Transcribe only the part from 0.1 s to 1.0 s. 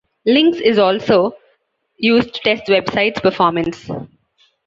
Lynx is